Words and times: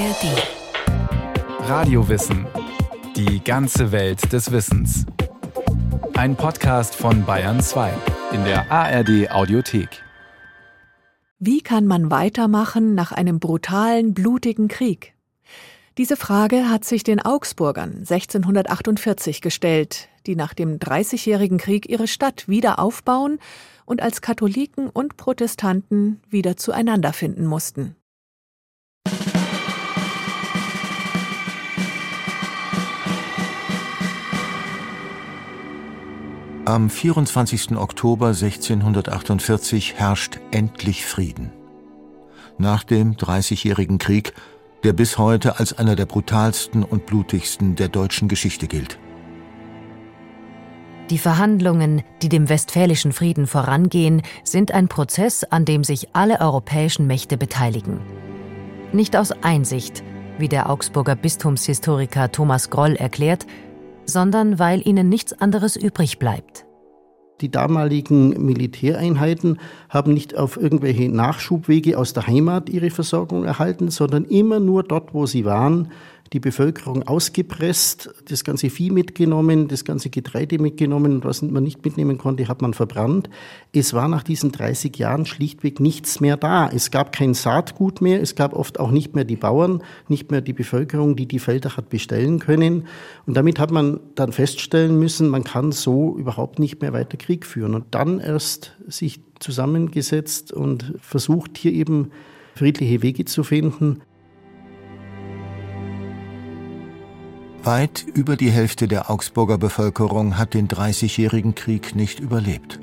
ARD. 0.00 1.68
Radiowissen. 1.68 2.46
Die 3.16 3.44
ganze 3.44 3.92
Welt 3.92 4.32
des 4.32 4.50
Wissens. 4.50 5.04
Ein 6.14 6.36
Podcast 6.36 6.94
von 6.94 7.26
Bayern 7.26 7.60
2 7.60 7.92
in 8.32 8.42
der 8.44 8.72
ARD 8.72 9.30
Audiothek. 9.30 10.02
Wie 11.38 11.60
kann 11.60 11.86
man 11.86 12.10
weitermachen 12.10 12.94
nach 12.94 13.12
einem 13.12 13.40
brutalen, 13.40 14.14
blutigen 14.14 14.68
Krieg? 14.68 15.12
Diese 15.98 16.16
Frage 16.16 16.70
hat 16.70 16.86
sich 16.86 17.04
den 17.04 17.20
Augsburgern 17.20 17.96
1648 17.98 19.42
gestellt, 19.42 20.08
die 20.26 20.34
nach 20.34 20.54
dem 20.54 20.78
Dreißigjährigen 20.78 21.58
Krieg 21.58 21.90
ihre 21.90 22.08
Stadt 22.08 22.48
wieder 22.48 22.78
aufbauen 22.78 23.38
und 23.84 24.00
als 24.00 24.22
Katholiken 24.22 24.88
und 24.88 25.18
Protestanten 25.18 26.22
wieder 26.30 26.56
zueinander 26.56 27.12
finden 27.12 27.44
mussten. 27.44 27.96
Am 36.70 36.88
24. 36.88 37.76
Oktober 37.76 38.28
1648 38.28 39.94
herrscht 39.96 40.38
endlich 40.52 41.04
Frieden. 41.04 41.50
Nach 42.58 42.84
dem 42.84 43.16
Dreißigjährigen 43.16 43.98
Krieg, 43.98 44.34
der 44.84 44.92
bis 44.92 45.18
heute 45.18 45.58
als 45.58 45.76
einer 45.76 45.96
der 45.96 46.06
brutalsten 46.06 46.84
und 46.84 47.06
blutigsten 47.06 47.74
der 47.74 47.88
deutschen 47.88 48.28
Geschichte 48.28 48.68
gilt. 48.68 49.00
Die 51.10 51.18
Verhandlungen, 51.18 52.04
die 52.22 52.28
dem 52.28 52.48
Westfälischen 52.48 53.12
Frieden 53.12 53.48
vorangehen, 53.48 54.22
sind 54.44 54.70
ein 54.70 54.86
Prozess, 54.86 55.42
an 55.42 55.64
dem 55.64 55.82
sich 55.82 56.10
alle 56.12 56.40
europäischen 56.40 57.08
Mächte 57.08 57.36
beteiligen. 57.36 57.98
Nicht 58.92 59.16
aus 59.16 59.32
Einsicht, 59.42 60.04
wie 60.38 60.48
der 60.48 60.70
Augsburger 60.70 61.16
Bistumshistoriker 61.16 62.30
Thomas 62.30 62.70
Groll 62.70 62.94
erklärt, 62.94 63.44
sondern 64.10 64.58
weil 64.58 64.86
ihnen 64.86 65.08
nichts 65.08 65.32
anderes 65.32 65.76
übrig 65.76 66.18
bleibt. 66.18 66.66
Die 67.40 67.50
damaligen 67.50 68.44
Militäreinheiten 68.44 69.58
haben 69.88 70.12
nicht 70.12 70.36
auf 70.36 70.60
irgendwelche 70.60 71.08
Nachschubwege 71.08 71.96
aus 71.96 72.12
der 72.12 72.26
Heimat 72.26 72.68
ihre 72.68 72.90
Versorgung 72.90 73.44
erhalten, 73.44 73.90
sondern 73.90 74.26
immer 74.26 74.60
nur 74.60 74.82
dort, 74.82 75.14
wo 75.14 75.24
sie 75.24 75.46
waren, 75.46 75.90
die 76.32 76.40
Bevölkerung 76.40 77.02
ausgepresst, 77.08 78.10
das 78.28 78.44
ganze 78.44 78.70
Vieh 78.70 78.90
mitgenommen, 78.90 79.66
das 79.66 79.84
ganze 79.84 80.10
Getreide 80.10 80.60
mitgenommen 80.60 81.12
und 81.12 81.24
was 81.24 81.42
man 81.42 81.64
nicht 81.64 81.84
mitnehmen 81.84 82.18
konnte, 82.18 82.46
hat 82.46 82.62
man 82.62 82.72
verbrannt. 82.72 83.28
Es 83.72 83.94
war 83.94 84.06
nach 84.06 84.22
diesen 84.22 84.52
30 84.52 84.96
Jahren 84.96 85.26
schlichtweg 85.26 85.80
nichts 85.80 86.20
mehr 86.20 86.36
da. 86.36 86.68
Es 86.68 86.92
gab 86.92 87.12
kein 87.12 87.34
Saatgut 87.34 88.00
mehr, 88.00 88.22
es 88.22 88.36
gab 88.36 88.54
oft 88.54 88.78
auch 88.78 88.92
nicht 88.92 89.16
mehr 89.16 89.24
die 89.24 89.36
Bauern, 89.36 89.82
nicht 90.06 90.30
mehr 90.30 90.40
die 90.40 90.52
Bevölkerung, 90.52 91.16
die 91.16 91.26
die 91.26 91.40
Felder 91.40 91.76
hat 91.76 91.90
bestellen 91.90 92.38
können. 92.38 92.86
Und 93.26 93.36
damit 93.36 93.58
hat 93.58 93.72
man 93.72 93.98
dann 94.14 94.32
feststellen 94.32 94.98
müssen, 95.00 95.28
man 95.28 95.42
kann 95.42 95.72
so 95.72 96.16
überhaupt 96.16 96.60
nicht 96.60 96.80
mehr 96.80 96.92
weiter 96.92 97.16
Krieg 97.16 97.44
führen. 97.44 97.74
Und 97.74 97.86
dann 97.90 98.20
erst 98.20 98.76
sich 98.86 99.20
zusammengesetzt 99.40 100.52
und 100.52 100.94
versucht, 101.00 101.58
hier 101.58 101.72
eben 101.72 102.12
friedliche 102.54 103.02
Wege 103.02 103.24
zu 103.24 103.42
finden. 103.42 104.02
Weit 107.62 108.06
über 108.14 108.36
die 108.36 108.50
Hälfte 108.50 108.88
der 108.88 109.10
Augsburger 109.10 109.58
Bevölkerung 109.58 110.38
hat 110.38 110.54
den 110.54 110.66
Dreißigjährigen 110.66 111.54
Krieg 111.54 111.94
nicht 111.94 112.18
überlebt. 112.18 112.80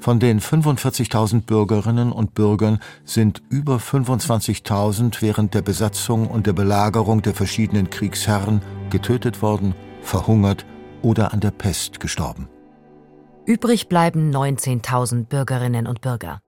Von 0.00 0.18
den 0.18 0.40
45.000 0.40 1.42
Bürgerinnen 1.42 2.10
und 2.10 2.34
Bürgern 2.34 2.80
sind 3.04 3.42
über 3.48 3.76
25.000 3.76 5.22
während 5.22 5.54
der 5.54 5.62
Besatzung 5.62 6.26
und 6.26 6.48
der 6.48 6.52
Belagerung 6.52 7.22
der 7.22 7.34
verschiedenen 7.34 7.90
Kriegsherren 7.90 8.60
getötet 8.90 9.40
worden, 9.40 9.74
verhungert 10.02 10.66
oder 11.02 11.32
an 11.32 11.38
der 11.38 11.52
Pest 11.52 12.00
gestorben. 12.00 12.48
Übrig 13.46 13.88
bleiben 13.88 14.34
19.000 14.34 15.26
Bürgerinnen 15.26 15.86
und 15.86 16.00
Bürger. 16.00 16.40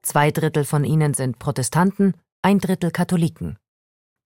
Zwei 0.00 0.30
Drittel 0.30 0.64
von 0.64 0.84
ihnen 0.84 1.12
sind 1.12 1.38
Protestanten, 1.38 2.14
ein 2.40 2.60
Drittel 2.60 2.90
Katholiken 2.90 3.58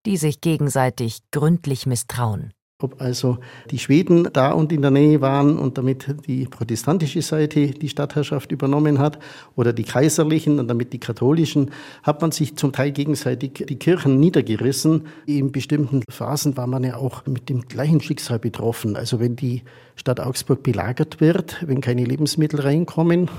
die 0.07 0.15
sich 0.15 0.39
gegenseitig 0.39 1.19
gründlich 1.31 1.85
misstrauen. 1.85 2.53
Ob 2.79 3.01
also 3.01 3.39
die 3.71 3.79
Schweden 3.79 4.29
da 4.33 4.51
und 4.51 4.71
in 4.71 4.83
der 4.83 4.91
Nähe 4.91 5.19
waren 5.19 5.57
und 5.57 5.79
damit 5.79 6.13
die 6.27 6.45
protestantische 6.45 7.23
Seite 7.23 7.71
die 7.71 7.89
Stadtherrschaft 7.89 8.51
übernommen 8.51 8.99
hat 8.99 9.17
oder 9.55 9.73
die 9.73 9.83
kaiserlichen 9.83 10.59
und 10.59 10.67
damit 10.67 10.93
die 10.93 10.99
katholischen, 10.99 11.71
hat 12.03 12.21
man 12.21 12.31
sich 12.31 12.55
zum 12.55 12.73
Teil 12.73 12.91
gegenseitig 12.91 13.65
die 13.67 13.79
Kirchen 13.79 14.19
niedergerissen. 14.19 15.07
In 15.25 15.51
bestimmten 15.51 16.03
Phasen 16.07 16.55
war 16.55 16.67
man 16.67 16.83
ja 16.83 16.97
auch 16.97 17.25
mit 17.25 17.49
dem 17.49 17.63
gleichen 17.63 17.99
Schicksal 17.99 18.37
betroffen. 18.37 18.95
Also 18.95 19.19
wenn 19.19 19.35
die 19.35 19.63
Stadt 19.95 20.19
Augsburg 20.19 20.61
belagert 20.61 21.19
wird, 21.19 21.67
wenn 21.67 21.81
keine 21.81 22.05
Lebensmittel 22.05 22.61
reinkommen, 22.61 23.31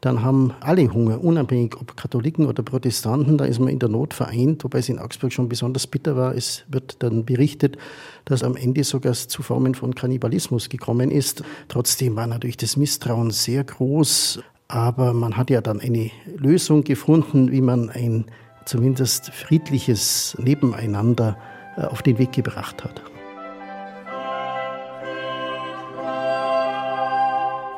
dann 0.00 0.22
haben 0.22 0.54
alle 0.60 0.90
Hunger, 0.90 1.22
unabhängig 1.22 1.76
ob 1.78 1.94
Katholiken 1.98 2.46
oder 2.46 2.62
Protestanten, 2.62 3.36
da 3.36 3.44
ist 3.44 3.58
man 3.58 3.68
in 3.68 3.78
der 3.78 3.90
Not 3.90 4.14
vereint, 4.14 4.64
wobei 4.64 4.78
es 4.78 4.88
in 4.88 4.98
Augsburg 4.98 5.34
schon 5.34 5.50
besonders 5.50 5.86
bitter 5.86 6.16
war. 6.16 6.34
Es 6.34 6.64
wird 6.68 7.02
dann 7.02 7.26
berichtet, 7.26 7.76
dass 8.24 8.42
am 8.42 8.56
Ende 8.56 8.82
sogar 8.88 9.14
zu 9.14 9.42
Formen 9.42 9.74
von 9.74 9.94
Kannibalismus 9.94 10.68
gekommen 10.68 11.10
ist. 11.10 11.42
Trotzdem 11.68 12.16
war 12.16 12.26
natürlich 12.26 12.56
das 12.56 12.76
Misstrauen 12.76 13.30
sehr 13.30 13.64
groß, 13.64 14.40
aber 14.68 15.12
man 15.12 15.36
hat 15.36 15.50
ja 15.50 15.60
dann 15.60 15.80
eine 15.80 16.10
Lösung 16.36 16.84
gefunden, 16.84 17.50
wie 17.52 17.60
man 17.60 17.90
ein 17.90 18.26
zumindest 18.64 19.30
friedliches 19.30 20.36
Nebeneinander 20.40 21.36
äh, 21.76 21.82
auf 21.82 22.02
den 22.02 22.18
Weg 22.18 22.32
gebracht 22.32 22.84
hat. 22.84 23.02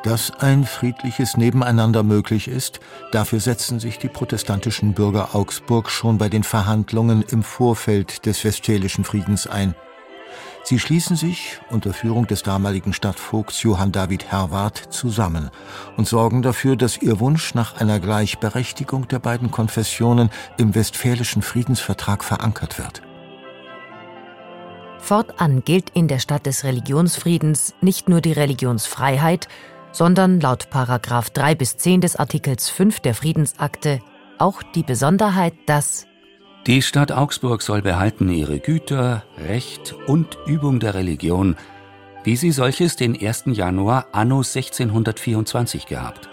Dass 0.05 0.31
ein 0.39 0.65
friedliches 0.65 1.37
Nebeneinander 1.37 2.03
möglich 2.03 2.49
ist, 2.49 2.81
dafür 3.13 3.41
setzen 3.41 3.81
sich 3.81 3.99
die 3.99 4.09
protestantischen 4.09 4.95
Bürger 4.95 5.35
Augsburg 5.35 5.91
schon 5.91 6.17
bei 6.19 6.29
den 6.29 6.45
Verhandlungen 6.45 7.23
im 7.31 7.43
Vorfeld 7.43 8.25
des 8.25 8.43
Westfälischen 8.45 9.05
Friedens 9.05 9.47
ein. 9.47 9.75
Sie 10.65 10.79
schließen 10.79 11.17
sich 11.17 11.61
unter 11.71 11.93
Führung 11.93 12.27
des 12.27 12.43
damaligen 12.43 12.93
Stadtvogts 12.93 13.63
Johann 13.63 13.93
David 13.93 14.31
Herwart 14.31 14.77
zusammen 14.91 15.51
und 15.97 16.07
sorgen 16.07 16.43
dafür, 16.43 16.77
dass 16.77 17.01
ihr 17.01 17.21
Wunsch 17.21 17.55
nach 17.55 17.81
einer 17.81 18.01
Gleichberechtigung 18.01 19.09
der 19.09 19.19
beiden 19.19 19.51
Konfessionen 19.51 20.31
im 20.59 20.75
Westfälischen 20.75 21.43
Friedensvertrag 21.43 22.23
verankert 22.23 22.79
wird. 22.79 23.03
Fortan 24.99 25.63
gilt 25.65 25.91
in 25.91 26.09
der 26.09 26.19
Stadt 26.19 26.45
des 26.45 26.65
Religionsfriedens 26.65 27.75
nicht 27.81 28.09
nur 28.09 28.21
die 28.21 28.33
Religionsfreiheit, 28.33 29.49
sondern 29.93 30.41
laut 30.41 30.69
Paragraph 30.69 31.31
3 31.31 31.55
bis 31.55 31.77
10 31.79 32.03
des 32.03 32.17
Artikels 32.17 32.69
5 32.69 33.01
der 33.01 33.15
Friedensakte 33.15 34.01
auch 34.39 34.63
die 34.63 34.83
Besonderheit, 34.83 35.55
dass 35.67 36.08
die 36.69 36.83
Stadt 36.83 37.12
Augsburg 37.12 37.62
soll 37.62 37.81
behalten 37.81 38.29
ihre 38.29 38.59
Güter, 38.61 39.25
Recht 39.39 39.95
und 40.06 40.37
Übung 40.45 40.81
der 40.81 40.93
Religion, 40.93 41.56
wie 42.25 42.37
sie 42.37 42.51
solches 42.51 42.95
den 42.95 43.19
1. 43.19 43.45
Januar 43.47 44.09
anno 44.12 44.41
1624 44.41 45.87
gehabt. 45.87 46.28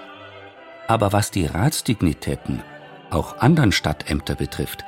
Aber 0.90 1.14
was 1.14 1.32
die 1.32 1.46
Ratsdignitäten, 1.46 2.62
auch 3.12 3.38
anderen 3.38 3.72
Stadtämter 3.72 4.36
betrifft, 4.36 4.84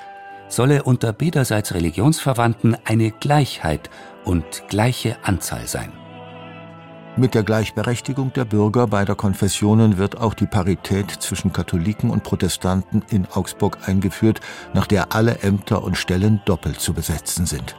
solle 0.50 0.84
unter 0.84 1.14
beiderseits 1.14 1.74
Religionsverwandten 1.74 2.76
eine 2.84 3.12
Gleichheit 3.12 3.90
und 4.26 4.66
gleiche 4.68 5.16
Anzahl 5.24 5.66
sein. 5.66 5.94
Mit 7.20 7.34
der 7.34 7.42
Gleichberechtigung 7.42 8.32
der 8.34 8.46
Bürger 8.46 8.86
beider 8.86 9.16
Konfessionen 9.16 9.98
wird 9.98 10.20
auch 10.20 10.36
die 10.36 10.46
Parität 10.46 11.10
zwischen 11.10 11.52
Katholiken 11.52 12.12
und 12.12 12.24
Protestanten 12.24 13.02
in 13.10 13.26
Augsburg 13.26 13.80
eingeführt, 13.88 14.40
nach 14.76 14.86
der 14.86 15.16
alle 15.16 15.40
Ämter 15.40 15.84
und 15.84 15.98
Stellen 15.98 16.42
doppelt 16.46 16.80
zu 16.80 16.94
besetzen 16.94 17.48
sind. 17.48 17.76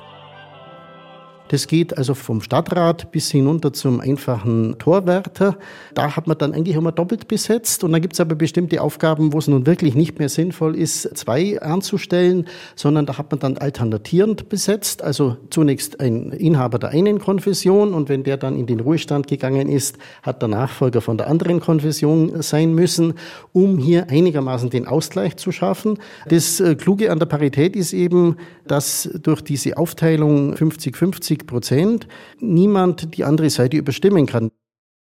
Das 1.48 1.66
geht 1.66 1.96
also 1.96 2.14
vom 2.14 2.42
Stadtrat 2.42 3.10
bis 3.10 3.30
hinunter 3.30 3.72
zum 3.72 4.00
einfachen 4.00 4.78
Torwärter. 4.78 5.56
Da 5.94 6.14
hat 6.14 6.26
man 6.26 6.36
dann 6.36 6.52
eigentlich 6.52 6.76
immer 6.76 6.92
doppelt 6.92 7.28
besetzt. 7.28 7.84
Und 7.84 7.92
dann 7.92 8.02
gibt 8.02 8.14
es 8.14 8.20
aber 8.20 8.34
bestimmte 8.34 8.82
Aufgaben, 8.82 9.32
wo 9.32 9.38
es 9.38 9.48
nun 9.48 9.66
wirklich 9.66 9.94
nicht 9.94 10.18
mehr 10.18 10.28
sinnvoll 10.28 10.76
ist, 10.76 11.16
zwei 11.16 11.60
anzustellen, 11.60 12.46
sondern 12.76 13.06
da 13.06 13.18
hat 13.18 13.30
man 13.30 13.40
dann 13.40 13.58
alternatierend 13.58 14.48
besetzt. 14.48 15.02
Also 15.02 15.36
zunächst 15.50 16.00
ein 16.00 16.32
Inhaber 16.32 16.78
der 16.78 16.90
einen 16.90 17.18
Konfession 17.18 17.94
und 17.94 18.08
wenn 18.08 18.24
der 18.24 18.36
dann 18.36 18.56
in 18.56 18.66
den 18.66 18.80
Ruhestand 18.80 19.26
gegangen 19.26 19.68
ist, 19.68 19.96
hat 20.22 20.42
der 20.42 20.48
Nachfolger 20.48 21.00
von 21.00 21.16
der 21.16 21.28
anderen 21.28 21.60
Konfession 21.60 22.42
sein 22.42 22.74
müssen, 22.74 23.14
um 23.52 23.78
hier 23.78 24.10
einigermaßen 24.10 24.70
den 24.70 24.86
Ausgleich 24.86 25.36
zu 25.36 25.52
schaffen. 25.52 25.98
Das 26.28 26.60
äh, 26.60 26.74
Kluge 26.74 27.10
an 27.10 27.18
der 27.18 27.26
Parität 27.26 27.74
ist 27.74 27.92
eben, 27.92 28.36
dass 28.66 29.08
durch 29.22 29.40
diese 29.42 29.76
Aufteilung 29.76 30.54
50-50 30.54 31.38
50 31.38 31.46
Prozent 31.46 32.08
niemand 32.38 33.17
die 33.17 33.25
andere 33.25 33.50
Seite 33.50 33.76
überstimmen 33.76 34.26
kann. 34.26 34.50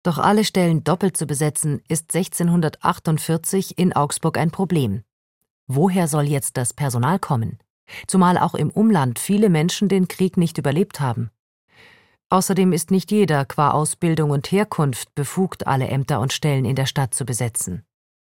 Doch 0.03 0.19
alle 0.19 0.45
Stellen 0.45 0.83
doppelt 0.83 1.17
zu 1.17 1.27
besetzen, 1.27 1.81
ist 1.89 2.15
1648 2.15 3.79
in 3.79 3.93
Augsburg 3.93 4.37
ein 4.37 4.51
Problem. 4.51 5.03
Woher 5.69 6.09
soll 6.09 6.25
jetzt 6.25 6.57
das 6.57 6.73
Personal 6.73 7.19
kommen? 7.19 7.59
zumal 8.07 8.39
auch 8.39 8.55
im 8.55 8.71
Umland 8.71 9.19
viele 9.19 9.49
Menschen 9.49 9.89
den 9.89 10.09
Krieg 10.09 10.37
nicht 10.37 10.59
überlebt 10.59 11.01
haben. 11.01 11.31
Außerdem 12.29 12.73
ist 12.73 12.91
nicht 12.91 13.11
jeder 13.11 13.45
qua 13.45 13.73
Ausbildung 13.73 14.31
und 14.31 14.51
Herkunft 14.51 15.15
befugt, 15.15 15.67
alle 15.67 15.89
Ämter 15.89 16.21
und 16.21 16.33
Stellen 16.33 16.65
in 16.65 16.77
der 16.77 16.87
Stadt 16.87 17.15
zu 17.15 17.27
besetzen. 17.27 17.85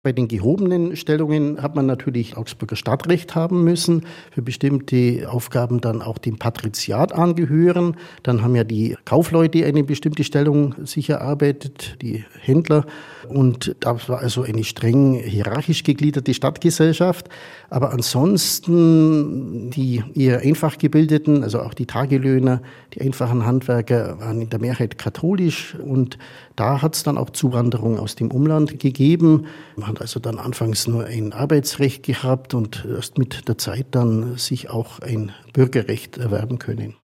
Bei 0.05 0.11
den 0.11 0.27
gehobenen 0.27 0.97
Stellungen 0.97 1.63
hat 1.63 1.77
man 1.77 1.87
natürlich 1.87 2.37
Augsburger 2.37 2.75
Stadtrecht 2.75 3.37
haben 3.37 3.63
müssen, 3.63 4.05
für 4.33 4.43
bestimmte 4.43 5.29
Aufgaben 5.31 5.81
dann 5.81 6.03
auch 6.03 6.19
dem 6.19 6.39
Patriziat 6.39 7.13
angehören. 7.13 7.97
Dann 8.25 8.43
haben 8.43 8.57
ja 8.57 8.65
die 8.65 8.97
Kaufleute 9.05 9.65
eine 9.65 9.85
bestimmte 9.85 10.25
Stellung 10.25 10.75
sich 10.85 11.09
erarbeitet, 11.09 12.03
die 12.03 12.25
Händler. 12.41 12.85
Und 13.29 13.77
das 13.79 14.09
war 14.09 14.19
also 14.19 14.43
eine 14.43 14.65
streng 14.65 15.15
hierarchisch 15.15 15.85
gegliederte 15.85 16.35
Stadtgesellschaft. 16.35 17.29
Aber 17.71 17.93
ansonsten 17.93 19.71
die 19.71 20.03
eher 20.17 20.41
einfach 20.41 20.79
gebildeten, 20.79 21.45
also 21.45 21.61
auch 21.61 21.75
die 21.75 21.87
Tagelöhner, 21.87 22.61
die 22.95 23.03
einfachen 23.03 23.47
Handwerker 23.47 24.19
waren 24.19 24.41
in 24.41 24.51
der 24.51 24.59
Mehrheit 24.59 24.99
katholisch 24.99 25.77
und 25.77 26.19
da 26.57 26.83
hat 26.83 26.95
es 26.95 27.03
dann 27.03 27.17
auch 27.17 27.31
Zuwanderung 27.31 27.99
aus 27.99 28.15
dem 28.15 28.31
Umland 28.31 28.79
gegeben. 28.79 29.47
Hat 29.93 30.01
also 30.01 30.21
dann 30.21 30.39
anfangs 30.39 30.87
nur 30.87 31.05
ein 31.05 31.33
Arbeitsrecht 31.33 32.03
gehabt 32.03 32.55
und 32.55 32.87
erst 32.89 33.19
mit 33.19 33.49
der 33.49 33.59
Zeit 33.59 33.87
dann 33.93 34.37
sich 34.37 34.71
auch 34.71 35.01
ein 35.01 35.33
Bürgerrecht 35.53 36.19
erwerben 36.19 36.59
können. 36.59 36.97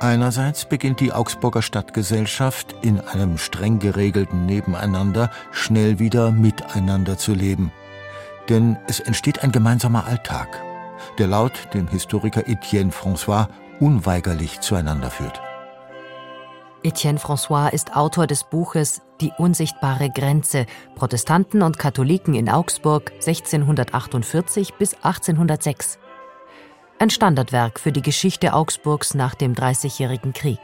Einerseits 0.00 0.68
beginnt 0.68 1.00
die 1.00 1.12
Augsburger 1.12 1.62
Stadtgesellschaft 1.62 2.74
in 2.82 3.00
einem 3.00 3.38
streng 3.38 3.78
geregelten 3.78 4.44
Nebeneinander 4.44 5.30
schnell 5.50 5.98
wieder 5.98 6.30
miteinander 6.30 7.16
zu 7.16 7.32
leben. 7.32 7.72
Denn 8.48 8.76
es 8.86 9.00
entsteht 9.00 9.42
ein 9.42 9.52
gemeinsamer 9.52 10.06
Alltag, 10.06 10.62
der 11.18 11.28
laut 11.28 11.52
dem 11.72 11.88
Historiker 11.88 12.46
Etienne 12.46 12.90
François 12.90 13.48
unweigerlich 13.80 14.60
zueinander 14.60 15.10
führt. 15.10 15.40
Etienne 16.84 17.18
François 17.18 17.72
ist 17.72 17.96
Autor 17.96 18.26
des 18.26 18.44
Buches 18.44 19.00
Die 19.22 19.32
unsichtbare 19.38 20.10
Grenze 20.10 20.66
Protestanten 20.96 21.62
und 21.62 21.78
Katholiken 21.78 22.34
in 22.34 22.50
Augsburg 22.50 23.10
1648 23.12 24.74
bis 24.74 24.92
1806. 24.92 25.98
Ein 26.98 27.08
Standardwerk 27.08 27.80
für 27.80 27.90
die 27.90 28.02
Geschichte 28.02 28.52
Augsburgs 28.52 29.14
nach 29.14 29.34
dem 29.34 29.54
Dreißigjährigen 29.54 30.34
Krieg. 30.34 30.58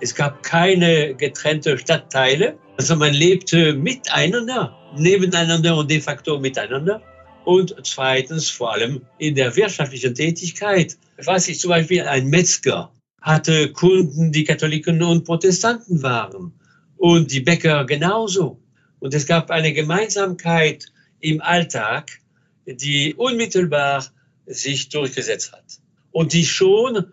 Es 0.00 0.14
gab 0.14 0.44
keine 0.44 1.16
getrennte 1.16 1.76
Stadtteile, 1.76 2.56
also 2.78 2.94
man 2.94 3.12
lebte 3.12 3.72
miteinander, 3.72 4.78
nebeneinander 4.96 5.76
und 5.76 5.90
de 5.90 6.00
facto 6.00 6.38
miteinander. 6.38 7.02
Und 7.44 7.74
zweitens 7.82 8.48
vor 8.48 8.74
allem 8.74 9.02
in 9.18 9.34
der 9.34 9.56
wirtschaftlichen 9.56 10.14
Tätigkeit. 10.14 10.96
Was 11.24 11.48
ich 11.48 11.58
zum 11.58 11.70
Beispiel 11.70 12.02
ein 12.02 12.28
Metzger 12.28 12.92
hatte 13.26 13.72
Kunden, 13.72 14.30
die 14.30 14.44
Katholiken 14.44 15.02
und 15.02 15.24
Protestanten 15.24 16.00
waren 16.00 16.52
und 16.96 17.32
die 17.32 17.40
Bäcker 17.40 17.84
genauso. 17.84 18.62
Und 19.00 19.14
es 19.14 19.26
gab 19.26 19.50
eine 19.50 19.72
Gemeinsamkeit 19.72 20.86
im 21.18 21.40
Alltag, 21.40 22.20
die 22.66 23.14
unmittelbar 23.16 24.06
sich 24.46 24.90
durchgesetzt 24.90 25.50
hat 25.52 25.64
und 26.12 26.34
die 26.34 26.46
schon 26.46 27.12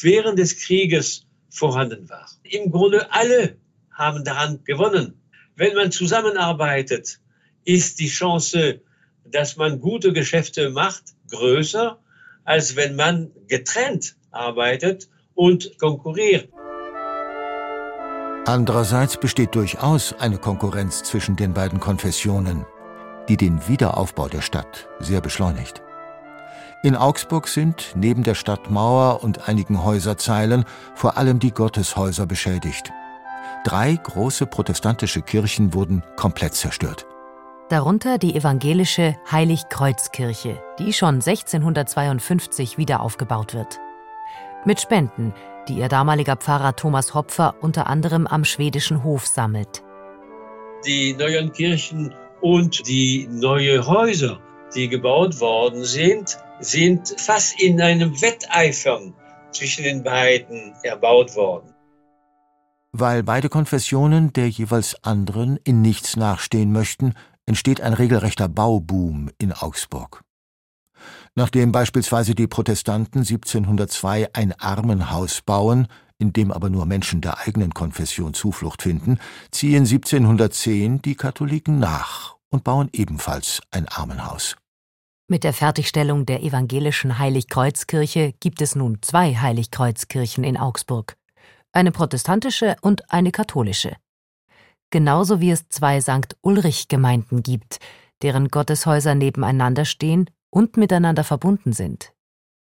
während 0.00 0.40
des 0.40 0.58
Krieges 0.58 1.24
vorhanden 1.50 2.08
war. 2.10 2.28
Im 2.42 2.72
Grunde 2.72 3.12
alle 3.12 3.56
haben 3.92 4.24
daran 4.24 4.64
gewonnen. 4.64 5.20
Wenn 5.54 5.76
man 5.76 5.92
zusammenarbeitet, 5.92 7.20
ist 7.64 8.00
die 8.00 8.08
Chance, 8.08 8.80
dass 9.24 9.56
man 9.56 9.78
gute 9.78 10.12
Geschäfte 10.12 10.70
macht, 10.70 11.04
größer, 11.30 12.00
als 12.42 12.74
wenn 12.74 12.96
man 12.96 13.30
getrennt 13.46 14.16
arbeitet 14.32 15.08
und 15.34 15.78
konkurrieren. 15.78 16.48
Andererseits 18.46 19.16
besteht 19.16 19.54
durchaus 19.54 20.12
eine 20.18 20.36
Konkurrenz 20.36 21.02
zwischen 21.02 21.34
den 21.34 21.54
beiden 21.54 21.80
Konfessionen, 21.80 22.66
die 23.28 23.38
den 23.38 23.66
Wiederaufbau 23.66 24.28
der 24.28 24.42
Stadt 24.42 24.86
sehr 25.00 25.22
beschleunigt. 25.22 25.82
In 26.82 26.94
Augsburg 26.94 27.48
sind 27.48 27.92
neben 27.96 28.22
der 28.22 28.34
Stadtmauer 28.34 29.22
und 29.22 29.48
einigen 29.48 29.82
Häuserzeilen 29.82 30.66
vor 30.94 31.16
allem 31.16 31.38
die 31.38 31.52
Gotteshäuser 31.52 32.26
beschädigt. 32.26 32.92
Drei 33.64 33.96
große 33.96 34.44
protestantische 34.44 35.22
Kirchen 35.22 35.72
wurden 35.72 36.02
komplett 36.16 36.54
zerstört. 36.54 37.06
Darunter 37.70 38.18
die 38.18 38.36
evangelische 38.36 39.16
Heiligkreuzkirche, 39.32 40.62
die 40.78 40.92
schon 40.92 41.14
1652 41.14 42.76
wieder 42.76 43.00
aufgebaut 43.00 43.54
wird 43.54 43.80
mit 44.66 44.80
Spenden, 44.80 45.32
die 45.68 45.74
ihr 45.74 45.88
damaliger 45.88 46.36
Pfarrer 46.36 46.76
Thomas 46.76 47.14
Hopfer 47.14 47.54
unter 47.60 47.86
anderem 47.86 48.26
am 48.26 48.44
schwedischen 48.44 49.04
Hof 49.04 49.26
sammelt. 49.26 49.82
Die 50.86 51.14
neuen 51.14 51.52
Kirchen 51.52 52.14
und 52.40 52.86
die 52.86 53.26
neuen 53.30 53.86
Häuser, 53.86 54.38
die 54.74 54.88
gebaut 54.88 55.40
worden 55.40 55.84
sind, 55.84 56.36
sind 56.60 57.14
fast 57.18 57.60
in 57.60 57.80
einem 57.80 58.20
Wetteifern 58.20 59.14
zwischen 59.52 59.84
den 59.84 60.02
beiden 60.02 60.74
erbaut 60.82 61.34
worden. 61.36 61.74
Weil 62.92 63.22
beide 63.22 63.48
Konfessionen 63.48 64.32
der 64.32 64.48
jeweils 64.48 65.02
anderen 65.02 65.58
in 65.64 65.82
nichts 65.82 66.16
nachstehen 66.16 66.70
möchten, 66.70 67.14
entsteht 67.46 67.80
ein 67.80 67.92
regelrechter 67.92 68.48
Bauboom 68.48 69.30
in 69.38 69.52
Augsburg. 69.52 70.22
Nachdem 71.34 71.72
beispielsweise 71.72 72.34
die 72.34 72.46
Protestanten 72.46 73.20
1702 73.20 74.30
ein 74.32 74.52
Armenhaus 74.58 75.42
bauen, 75.42 75.88
in 76.18 76.32
dem 76.32 76.52
aber 76.52 76.70
nur 76.70 76.86
Menschen 76.86 77.20
der 77.20 77.40
eigenen 77.40 77.74
Konfession 77.74 78.34
Zuflucht 78.34 78.82
finden, 78.82 79.18
ziehen 79.50 79.84
1710 79.84 81.02
die 81.02 81.16
Katholiken 81.16 81.78
nach 81.78 82.36
und 82.50 82.64
bauen 82.64 82.88
ebenfalls 82.92 83.60
ein 83.70 83.88
Armenhaus. 83.88 84.56
Mit 85.26 85.42
der 85.42 85.54
Fertigstellung 85.54 86.26
der 86.26 86.42
evangelischen 86.42 87.18
Heiligkreuzkirche 87.18 88.34
gibt 88.40 88.60
es 88.60 88.76
nun 88.76 88.98
zwei 89.00 89.34
Heiligkreuzkirchen 89.34 90.44
in 90.44 90.56
Augsburg, 90.56 91.16
eine 91.72 91.92
protestantische 91.92 92.76
und 92.82 93.10
eine 93.10 93.32
katholische. 93.32 93.96
Genauso 94.90 95.40
wie 95.40 95.50
es 95.50 95.68
zwei 95.70 96.00
St. 96.00 96.36
Ulrich 96.42 96.88
Gemeinden 96.88 97.42
gibt, 97.42 97.78
deren 98.22 98.48
Gotteshäuser 98.48 99.14
nebeneinander 99.14 99.84
stehen 99.84 100.30
und 100.54 100.76
miteinander 100.76 101.24
verbunden 101.24 101.72
sind. 101.72 102.12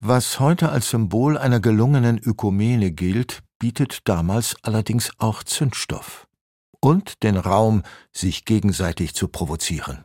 Was 0.00 0.38
heute 0.38 0.68
als 0.68 0.90
Symbol 0.90 1.36
einer 1.36 1.60
gelungenen 1.60 2.18
Ökumene 2.18 2.92
gilt, 2.92 3.42
bietet 3.58 4.08
damals 4.08 4.54
allerdings 4.62 5.10
auch 5.18 5.42
Zündstoff 5.42 6.28
und 6.80 7.22
den 7.24 7.36
Raum, 7.36 7.82
sich 8.12 8.44
gegenseitig 8.44 9.14
zu 9.14 9.26
provozieren. 9.28 10.04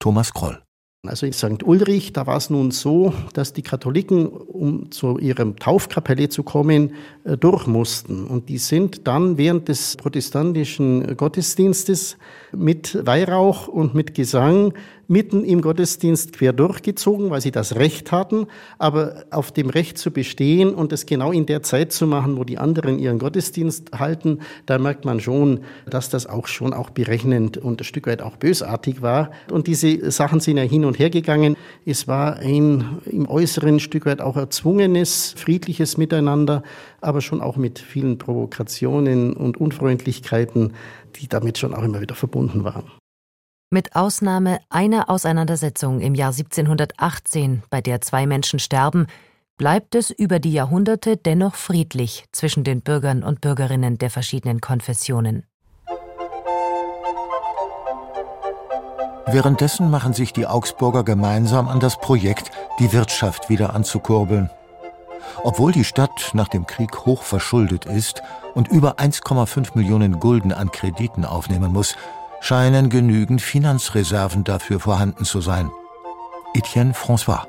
Thomas 0.00 0.34
Kroll 0.34 0.64
also 1.06 1.26
in 1.26 1.32
St. 1.32 1.62
Ulrich, 1.62 2.12
da 2.12 2.26
war 2.26 2.36
es 2.36 2.50
nun 2.50 2.70
so, 2.70 3.12
dass 3.34 3.52
die 3.52 3.62
Katholiken, 3.62 4.26
um 4.26 4.90
zu 4.90 5.18
ihrem 5.18 5.56
Taufkapelle 5.56 6.28
zu 6.28 6.42
kommen, 6.42 6.94
äh, 7.24 7.36
durch 7.36 7.66
mussten. 7.66 8.26
Und 8.26 8.48
die 8.48 8.58
sind 8.58 9.06
dann 9.06 9.36
während 9.36 9.68
des 9.68 9.96
protestantischen 9.96 11.16
Gottesdienstes 11.16 12.16
mit 12.52 12.98
Weihrauch 13.06 13.68
und 13.68 13.94
mit 13.94 14.14
Gesang 14.14 14.74
mitten 15.08 15.44
im 15.44 15.60
Gottesdienst 15.60 16.32
quer 16.32 16.52
durchgezogen, 16.52 17.30
weil 17.30 17.40
sie 17.40 17.50
das 17.50 17.76
Recht 17.76 18.12
hatten, 18.12 18.46
aber 18.78 19.24
auf 19.30 19.52
dem 19.52 19.70
Recht 19.70 19.98
zu 19.98 20.10
bestehen 20.10 20.74
und 20.74 20.92
es 20.92 21.06
genau 21.06 21.32
in 21.32 21.46
der 21.46 21.62
Zeit 21.62 21.92
zu 21.92 22.06
machen, 22.06 22.36
wo 22.36 22.44
die 22.44 22.58
anderen 22.58 22.98
ihren 22.98 23.18
Gottesdienst 23.18 23.98
halten, 23.98 24.40
da 24.66 24.78
merkt 24.78 25.04
man 25.04 25.20
schon, 25.20 25.60
dass 25.88 26.08
das 26.08 26.26
auch 26.26 26.46
schon 26.46 26.72
auch 26.72 26.90
berechnend 26.90 27.56
und 27.56 27.80
ein 27.80 27.84
Stück 27.84 28.06
weit 28.06 28.22
auch 28.22 28.36
bösartig 28.36 29.02
war. 29.02 29.30
Und 29.50 29.66
diese 29.66 30.10
Sachen 30.10 30.40
sind 30.40 30.56
ja 30.56 30.62
hin 30.62 30.84
und 30.84 30.98
her 30.98 31.10
gegangen. 31.10 31.56
Es 31.84 32.08
war 32.08 32.36
ein 32.36 32.98
im 33.06 33.28
äußeren 33.28 33.80
Stück 33.80 34.06
weit 34.06 34.20
auch 34.20 34.36
erzwungenes, 34.36 35.34
friedliches 35.36 35.96
Miteinander, 35.96 36.62
aber 37.00 37.20
schon 37.20 37.40
auch 37.40 37.56
mit 37.56 37.78
vielen 37.78 38.18
Provokationen 38.18 39.34
und 39.34 39.56
Unfreundlichkeiten, 39.56 40.72
die 41.16 41.28
damit 41.28 41.58
schon 41.58 41.74
auch 41.74 41.82
immer 41.82 42.00
wieder 42.00 42.14
verbunden 42.14 42.64
waren. 42.64 42.84
Mit 43.74 43.96
Ausnahme 43.96 44.60
einer 44.70 45.10
Auseinandersetzung 45.10 45.98
im 45.98 46.14
Jahr 46.14 46.30
1718, 46.30 47.64
bei 47.70 47.80
der 47.80 48.00
zwei 48.00 48.24
Menschen 48.24 48.60
sterben, 48.60 49.08
bleibt 49.56 49.96
es 49.96 50.10
über 50.10 50.38
die 50.38 50.52
Jahrhunderte 50.52 51.16
dennoch 51.16 51.56
friedlich 51.56 52.26
zwischen 52.30 52.62
den 52.62 52.82
Bürgern 52.82 53.24
und 53.24 53.40
Bürgerinnen 53.40 53.98
der 53.98 54.10
verschiedenen 54.10 54.60
Konfessionen. 54.60 55.42
Währenddessen 59.26 59.90
machen 59.90 60.12
sich 60.12 60.32
die 60.32 60.46
Augsburger 60.46 61.02
gemeinsam 61.02 61.66
an 61.66 61.80
das 61.80 61.98
Projekt, 61.98 62.52
die 62.78 62.92
Wirtschaft 62.92 63.50
wieder 63.50 63.74
anzukurbeln. 63.74 64.50
Obwohl 65.42 65.72
die 65.72 65.82
Stadt 65.82 66.30
nach 66.32 66.46
dem 66.46 66.68
Krieg 66.68 67.06
hoch 67.06 67.24
verschuldet 67.24 67.86
ist 67.86 68.22
und 68.54 68.68
über 68.68 69.00
1,5 69.00 69.70
Millionen 69.74 70.20
Gulden 70.20 70.52
an 70.52 70.70
Krediten 70.70 71.24
aufnehmen 71.24 71.72
muss, 71.72 71.96
scheinen 72.44 72.90
genügend 72.90 73.40
Finanzreserven 73.40 74.44
dafür 74.44 74.78
vorhanden 74.78 75.24
zu 75.24 75.40
sein. 75.40 75.70
Etienne 76.54 76.92
François. 76.92 77.46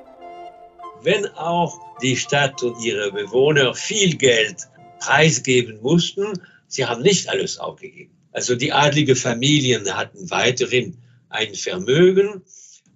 Wenn 1.04 1.28
auch 1.36 1.78
die 2.02 2.16
Stadt 2.16 2.64
und 2.64 2.82
ihre 2.82 3.12
Bewohner 3.12 3.74
viel 3.74 4.16
Geld 4.16 4.56
preisgeben 5.00 5.82
mussten, 5.82 6.40
sie 6.68 6.86
haben 6.86 7.02
nicht 7.02 7.28
alles 7.28 7.58
aufgegeben. 7.58 8.14
Also 8.32 8.56
die 8.56 8.72
adlige 8.72 9.18
Familien 9.18 9.86
hatten 9.94 10.32
weiterhin 10.32 10.98
ein 11.28 11.54
Vermögen. 11.56 12.44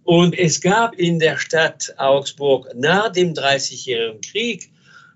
Und 0.05 0.39
es 0.39 0.61
gab 0.61 0.95
in 0.95 1.19
der 1.19 1.37
Stadt 1.37 1.95
Augsburg 1.97 2.69
nach 2.75 3.11
dem 3.11 3.33
Dreißigjährigen 3.33 4.21
Krieg 4.21 4.71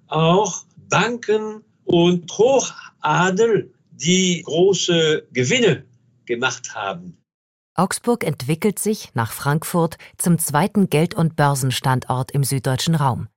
auch 0.07 0.65
Banken 0.89 1.63
und 1.85 2.29
Hochadel, 2.37 3.73
die 3.93 4.41
große 4.43 5.27
Gewinne 5.31 5.85
gemacht 6.25 6.75
haben. 6.75 7.23
Augsburg 7.75 8.23
entwickelt 8.23 8.77
sich 8.77 9.09
nach 9.15 9.31
Frankfurt 9.31 9.97
zum 10.17 10.37
zweiten 10.37 10.89
Geld- 10.89 11.15
und 11.15 11.35
Börsenstandort 11.35 12.31
im 12.31 12.43
süddeutschen 12.43 12.95
Raum. 12.95 13.29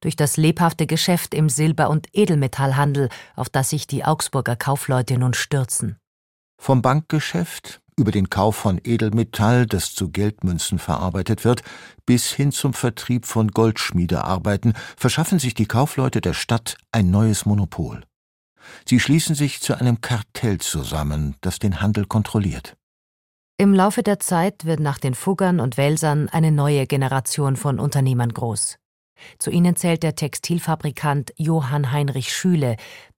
Durch 0.00 0.16
das 0.16 0.36
lebhafte 0.36 0.86
Geschäft 0.86 1.34
im 1.34 1.48
Silber- 1.48 1.90
und 1.90 2.08
Edelmetallhandel, 2.12 3.08
auf 3.36 3.48
das 3.48 3.70
sich 3.70 3.86
die 3.86 4.04
Augsburger 4.04 4.56
Kaufleute 4.56 5.18
nun 5.18 5.34
stürzen. 5.34 5.98
Vom 6.58 6.82
Bankgeschäft 6.82 7.80
über 7.96 8.10
den 8.10 8.30
Kauf 8.30 8.56
von 8.56 8.80
Edelmetall, 8.82 9.66
das 9.66 9.94
zu 9.94 10.10
Geldmünzen 10.10 10.78
verarbeitet 10.78 11.44
wird, 11.44 11.62
bis 12.06 12.32
hin 12.32 12.52
zum 12.52 12.74
Vertrieb 12.74 13.26
von 13.26 13.48
Goldschmiedearbeiten 13.48 14.74
verschaffen 14.96 15.38
sich 15.38 15.54
die 15.54 15.66
Kaufleute 15.66 16.20
der 16.20 16.34
Stadt 16.34 16.76
ein 16.90 17.10
neues 17.10 17.46
Monopol. 17.46 18.02
Sie 18.86 19.00
schließen 19.00 19.34
sich 19.34 19.60
zu 19.60 19.78
einem 19.78 20.00
Kartell 20.00 20.58
zusammen, 20.58 21.36
das 21.40 21.58
den 21.58 21.80
Handel 21.80 22.06
kontrolliert. 22.06 22.76
Im 23.56 23.72
Laufe 23.72 24.02
der 24.02 24.18
Zeit 24.18 24.64
wird 24.64 24.80
nach 24.80 24.98
den 24.98 25.14
Fuggern 25.14 25.60
und 25.60 25.76
Welsern 25.76 26.28
eine 26.28 26.50
neue 26.50 26.86
Generation 26.86 27.56
von 27.56 27.78
Unternehmern 27.78 28.32
groß. 28.32 28.78
Zu 29.38 29.50
ihnen 29.50 29.76
zählt 29.76 30.02
der 30.02 30.16
Textilfabrikant 30.16 31.32
Johann 31.36 31.92
Heinrich 31.92 32.34
Schüle, 32.34 32.76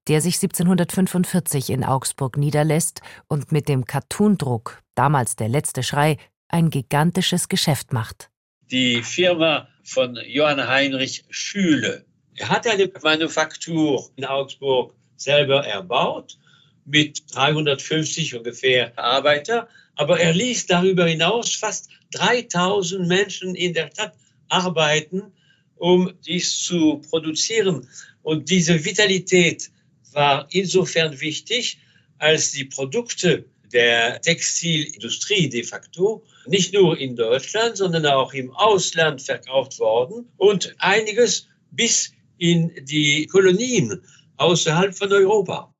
der 0.08 0.20
sich 0.20 0.36
1745 0.36 1.70
in 1.70 1.84
Augsburg 1.84 2.36
niederlässt 2.36 3.00
und 3.28 3.50
mit 3.50 3.68
dem 3.68 3.86
Cartoondruck, 3.86 4.82
damals 4.94 5.36
der 5.36 5.48
letzte 5.48 5.82
Schrei, 5.82 6.18
ein 6.48 6.70
gigantisches 6.70 7.48
Geschäft 7.48 7.92
macht. 7.92 8.30
Die 8.70 9.02
Firma 9.02 9.68
von 9.84 10.18
Johann 10.26 10.66
Heinrich 10.68 11.24
Schüle. 11.30 12.04
Hat 12.42 12.66
eine 12.66 12.90
Manufaktur 13.02 14.10
in 14.16 14.26
Augsburg 14.26 14.94
selber 15.16 15.66
erbaut 15.66 16.38
mit 16.84 17.22
350 17.34 18.36
ungefähr 18.36 18.98
Arbeiter 18.98 19.68
aber 19.96 20.20
er 20.20 20.32
ließ 20.34 20.66
darüber 20.66 21.06
hinaus 21.06 21.54
fast 21.54 21.88
3000 22.12 23.08
Menschen 23.08 23.54
in 23.54 23.74
der 23.74 23.90
Stadt 23.90 24.14
arbeiten, 24.48 25.32
um 25.76 26.12
dies 26.24 26.62
zu 26.62 27.02
produzieren. 27.10 27.88
Und 28.22 28.50
diese 28.50 28.84
Vitalität 28.84 29.70
war 30.12 30.46
insofern 30.50 31.20
wichtig, 31.20 31.78
als 32.18 32.52
die 32.52 32.64
Produkte 32.64 33.46
der 33.72 34.20
Textilindustrie 34.20 35.48
de 35.48 35.64
facto 35.64 36.22
nicht 36.46 36.72
nur 36.72 36.96
in 36.98 37.16
Deutschland, 37.16 37.76
sondern 37.76 38.06
auch 38.06 38.32
im 38.32 38.52
Ausland 38.52 39.20
verkauft 39.20 39.78
worden 39.80 40.28
und 40.36 40.74
einiges 40.78 41.48
bis 41.70 42.12
in 42.38 42.72
die 42.84 43.26
Kolonien 43.26 44.02
außerhalb 44.38 44.96
von 44.96 45.12
Europa. 45.12 45.72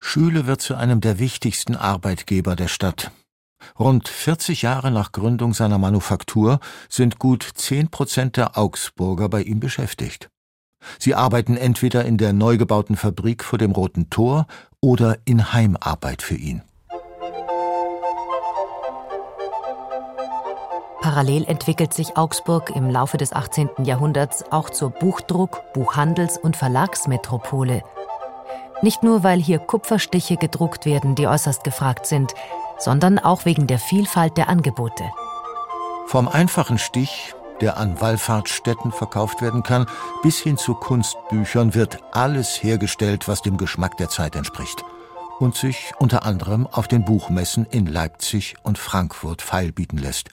Schüle 0.00 0.46
wird 0.46 0.60
zu 0.60 0.74
einem 0.74 1.00
der 1.00 1.18
wichtigsten 1.18 1.74
Arbeitgeber 1.74 2.56
der 2.56 2.68
Stadt. 2.68 3.10
Rund 3.78 4.08
40 4.08 4.62
Jahre 4.62 4.90
nach 4.90 5.12
Gründung 5.12 5.54
seiner 5.54 5.78
Manufaktur 5.78 6.60
sind 6.88 7.18
gut 7.18 7.48
10 7.54 7.90
Prozent 7.90 8.36
der 8.36 8.56
Augsburger 8.58 9.28
bei 9.28 9.42
ihm 9.42 9.60
beschäftigt. 9.60 10.28
Sie 10.98 11.14
arbeiten 11.14 11.56
entweder 11.56 12.04
in 12.04 12.16
der 12.18 12.32
neu 12.32 12.58
gebauten 12.58 12.96
Fabrik 12.96 13.42
vor 13.42 13.58
dem 13.58 13.72
Roten 13.72 14.10
Tor 14.10 14.46
oder 14.80 15.18
in 15.24 15.52
Heimarbeit 15.52 16.22
für 16.22 16.36
ihn. 16.36 16.62
Parallel 21.00 21.44
entwickelt 21.44 21.94
sich 21.94 22.16
Augsburg 22.16 22.74
im 22.74 22.90
Laufe 22.90 23.16
des 23.16 23.32
18. 23.32 23.70
Jahrhunderts 23.84 24.44
auch 24.50 24.70
zur 24.70 24.90
Buchdruck-, 24.90 25.62
Buchhandels- 25.72 26.36
und 26.36 26.56
Verlagsmetropole. 26.56 27.82
Nicht 28.82 29.02
nur, 29.02 29.22
weil 29.22 29.40
hier 29.40 29.58
Kupferstiche 29.58 30.36
gedruckt 30.36 30.84
werden, 30.84 31.14
die 31.14 31.26
äußerst 31.26 31.64
gefragt 31.64 32.06
sind, 32.06 32.32
sondern 32.78 33.18
auch 33.18 33.44
wegen 33.44 33.66
der 33.66 33.78
Vielfalt 33.78 34.36
der 34.36 34.48
Angebote. 34.48 35.04
Vom 36.06 36.28
einfachen 36.28 36.78
Stich, 36.78 37.34
der 37.60 37.78
an 37.78 38.00
Wallfahrtsstätten 38.00 38.92
verkauft 38.92 39.40
werden 39.40 39.62
kann, 39.62 39.86
bis 40.22 40.38
hin 40.38 40.58
zu 40.58 40.74
Kunstbüchern 40.74 41.74
wird 41.74 41.98
alles 42.12 42.62
hergestellt, 42.62 43.28
was 43.28 43.42
dem 43.42 43.56
Geschmack 43.56 43.96
der 43.96 44.08
Zeit 44.08 44.36
entspricht 44.36 44.84
und 45.38 45.56
sich 45.56 45.92
unter 45.98 46.24
anderem 46.24 46.66
auf 46.66 46.88
den 46.88 47.04
Buchmessen 47.04 47.66
in 47.70 47.86
Leipzig 47.86 48.56
und 48.62 48.78
Frankfurt 48.78 49.42
feilbieten 49.42 49.98
lässt. 49.98 50.28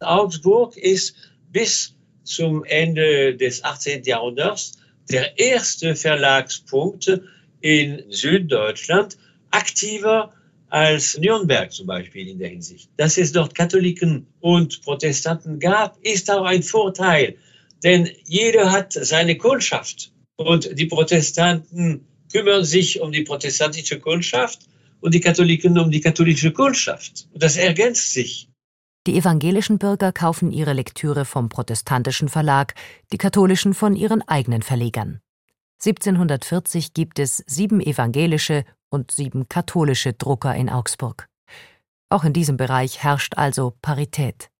Augsburg 0.00 0.76
ist 0.76 1.14
bis 1.50 1.94
zum 2.24 2.64
Ende 2.64 3.36
des 3.36 3.64
18. 3.64 4.04
Jahrhunderts 4.04 4.72
der 5.10 5.38
erste 5.38 5.96
Verlagspunkt 5.96 7.20
in 7.60 8.04
Süddeutschland, 8.10 9.16
aktiver 9.50 10.32
als 10.68 11.18
Nürnberg 11.18 11.72
zum 11.72 11.86
Beispiel 11.86 12.28
in 12.28 12.38
der 12.38 12.48
Hinsicht. 12.48 12.90
Dass 12.96 13.18
es 13.18 13.32
dort 13.32 13.54
Katholiken 13.54 14.26
und 14.40 14.82
Protestanten 14.82 15.58
gab, 15.58 15.98
ist 16.02 16.30
auch 16.30 16.44
ein 16.44 16.62
Vorteil, 16.62 17.36
denn 17.82 18.08
jeder 18.24 18.70
hat 18.70 18.92
seine 18.92 19.36
Kundschaft 19.36 20.12
und 20.36 20.78
die 20.78 20.86
Protestanten 20.86 22.06
kümmern 22.32 22.64
sich 22.64 23.00
um 23.00 23.12
die 23.12 23.22
protestantische 23.22 23.98
Kundschaft 23.98 24.60
und 25.00 25.14
die 25.14 25.20
Katholiken 25.20 25.78
um 25.78 25.90
die 25.90 26.00
katholische 26.00 26.52
Kundschaft. 26.52 27.26
Und 27.32 27.42
das 27.42 27.56
ergänzt 27.56 28.12
sich. 28.12 28.48
Die 29.06 29.16
evangelischen 29.16 29.78
Bürger 29.78 30.12
kaufen 30.12 30.52
ihre 30.52 30.74
Lektüre 30.74 31.24
vom 31.24 31.48
protestantischen 31.48 32.28
Verlag, 32.28 32.74
die 33.12 33.18
katholischen 33.18 33.72
von 33.72 33.96
ihren 33.96 34.22
eigenen 34.28 34.62
Verlegern. 34.62 35.20
1740 35.82 36.92
gibt 36.92 37.18
es 37.18 37.42
sieben 37.46 37.80
evangelische 37.80 38.64
und 38.90 39.10
sieben 39.12 39.48
katholische 39.48 40.12
Drucker 40.12 40.54
in 40.54 40.68
Augsburg. 40.68 41.28
Auch 42.10 42.24
in 42.24 42.34
diesem 42.34 42.58
Bereich 42.58 43.02
herrscht 43.02 43.38
also 43.38 43.74
Parität. 43.80 44.50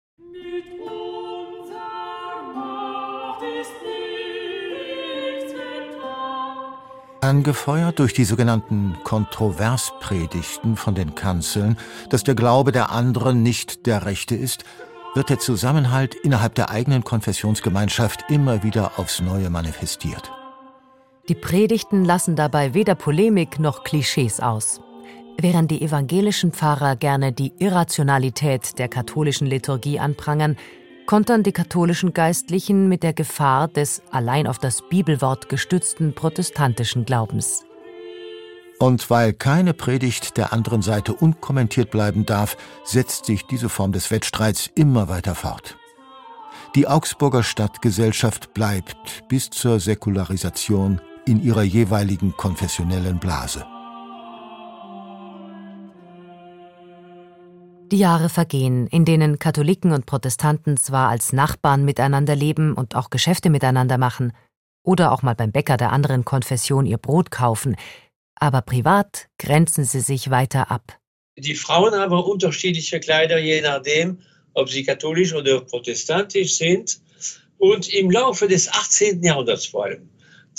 Angefeuert 7.20 7.98
durch 7.98 8.14
die 8.14 8.24
sogenannten 8.24 8.96
Kontroverspredigten 9.04 10.76
von 10.76 10.94
den 10.94 11.14
Kanzeln, 11.14 11.76
dass 12.08 12.24
der 12.24 12.34
Glaube 12.34 12.72
der 12.72 12.90
anderen 12.90 13.42
nicht 13.42 13.84
der 13.86 14.06
rechte 14.06 14.34
ist, 14.34 14.64
wird 15.14 15.28
der 15.28 15.38
Zusammenhalt 15.38 16.14
innerhalb 16.14 16.54
der 16.54 16.70
eigenen 16.70 17.04
Konfessionsgemeinschaft 17.04 18.30
immer 18.30 18.62
wieder 18.62 18.98
aufs 18.98 19.20
Neue 19.20 19.50
manifestiert. 19.50 20.32
Die 21.30 21.36
Predigten 21.36 22.04
lassen 22.04 22.34
dabei 22.34 22.74
weder 22.74 22.96
Polemik 22.96 23.60
noch 23.60 23.84
Klischees 23.84 24.40
aus. 24.40 24.80
Während 25.38 25.70
die 25.70 25.80
evangelischen 25.80 26.50
Pfarrer 26.50 26.96
gerne 26.96 27.32
die 27.32 27.52
Irrationalität 27.60 28.80
der 28.80 28.88
katholischen 28.88 29.46
Liturgie 29.46 30.00
anprangern, 30.00 30.56
kontern 31.06 31.44
die 31.44 31.52
katholischen 31.52 32.14
Geistlichen 32.14 32.88
mit 32.88 33.04
der 33.04 33.12
Gefahr 33.12 33.68
des 33.68 34.02
allein 34.10 34.48
auf 34.48 34.58
das 34.58 34.82
Bibelwort 34.88 35.48
gestützten 35.48 36.16
protestantischen 36.16 37.04
Glaubens. 37.04 37.64
Und 38.80 39.08
weil 39.08 39.32
keine 39.32 39.72
Predigt 39.72 40.36
der 40.36 40.52
anderen 40.52 40.82
Seite 40.82 41.14
unkommentiert 41.14 41.92
bleiben 41.92 42.26
darf, 42.26 42.56
setzt 42.82 43.26
sich 43.26 43.46
diese 43.46 43.68
Form 43.68 43.92
des 43.92 44.10
Wettstreits 44.10 44.68
immer 44.74 45.08
weiter 45.08 45.36
fort. 45.36 45.76
Die 46.74 46.88
Augsburger 46.88 47.44
Stadtgesellschaft 47.44 48.52
bleibt 48.52 49.28
bis 49.28 49.48
zur 49.50 49.78
Säkularisation 49.78 51.00
in 51.26 51.42
ihrer 51.42 51.62
jeweiligen 51.62 52.36
konfessionellen 52.36 53.18
Blase. 53.18 53.66
Die 57.92 57.98
Jahre 57.98 58.28
vergehen, 58.28 58.86
in 58.86 59.04
denen 59.04 59.40
Katholiken 59.40 59.92
und 59.92 60.06
Protestanten 60.06 60.76
zwar 60.76 61.08
als 61.08 61.32
Nachbarn 61.32 61.84
miteinander 61.84 62.36
leben 62.36 62.74
und 62.74 62.94
auch 62.94 63.10
Geschäfte 63.10 63.50
miteinander 63.50 63.98
machen 63.98 64.32
oder 64.84 65.10
auch 65.10 65.22
mal 65.22 65.34
beim 65.34 65.50
Bäcker 65.50 65.76
der 65.76 65.90
anderen 65.90 66.24
Konfession 66.24 66.86
ihr 66.86 66.98
Brot 66.98 67.32
kaufen, 67.32 67.74
aber 68.36 68.62
privat 68.62 69.28
grenzen 69.38 69.84
sie 69.84 70.00
sich 70.00 70.30
weiter 70.30 70.70
ab. 70.70 70.98
Die 71.36 71.54
Frauen 71.54 71.94
haben 71.94 72.12
unterschiedliche 72.12 73.00
Kleider, 73.00 73.38
je 73.38 73.60
nachdem, 73.60 74.20
ob 74.54 74.68
sie 74.68 74.84
katholisch 74.84 75.34
oder 75.34 75.60
protestantisch 75.60 76.56
sind. 76.56 77.00
Und 77.58 77.92
im 77.92 78.10
Laufe 78.10 78.48
des 78.48 78.72
18. 78.72 79.22
Jahrhunderts 79.22 79.66
vor 79.66 79.84
allem 79.84 80.08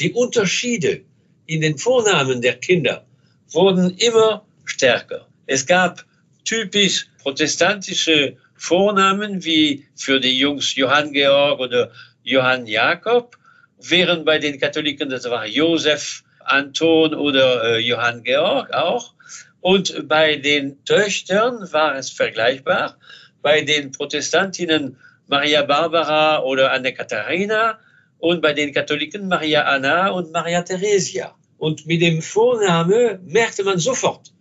die 0.02 0.14
Unterschiede 0.14 1.02
in 1.46 1.62
den 1.62 1.78
Vornamen 1.78 2.42
der 2.42 2.56
Kinder 2.56 3.06
wurden 3.52 3.96
immer 3.98 4.46
stärker. 4.66 5.28
Es 5.46 5.66
gab 5.66 6.04
typisch 6.44 7.08
protestantische 7.22 8.38
Vornamen 8.56 9.44
wie 9.44 9.86
für 9.96 10.20
die 10.20 10.38
Jungs 10.40 10.76
Johann 10.76 11.12
Georg 11.14 11.60
oder 11.60 11.92
Johann 12.24 12.66
Jakob, 12.66 13.38
während 13.80 14.26
bei 14.26 14.40
den 14.40 14.60
Katholiken 14.60 15.10
das 15.10 15.30
war 15.30 15.46
Josef, 15.46 16.24
Anton 16.40 17.14
oder 17.14 17.76
äh, 17.76 17.80
Johann 17.80 18.24
Georg 18.24 18.74
auch. 18.74 19.14
Und 19.60 20.08
bei 20.08 20.38
den 20.38 20.84
Töchtern 20.86 21.72
war 21.72 21.96
es 21.96 22.10
vergleichbar. 22.10 22.98
Bei 23.44 23.62
den 23.62 23.92
Protestantinnen 23.92 24.98
Maria 25.28 25.62
Barbara 25.62 26.42
oder 26.42 26.72
Anne 26.72 26.94
Katharina 26.94 27.80
und 28.22 28.42
bei 28.42 28.54
den 28.54 28.72
Katholiken 28.74 29.28
Maria 29.28 29.64
Anna 29.64 30.10
und 30.10 30.32
Maria 30.32 30.62
Theresia. 30.62 31.36
Und 31.58 31.86
mit 31.86 32.02
dem 32.02 32.22
Vorname 32.22 33.20
merkte 33.26 33.64
man 33.64 33.80
sofort, 33.80 34.34